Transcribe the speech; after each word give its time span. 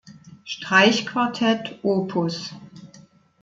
Streichquartett 0.45 1.77
op. 1.83 2.15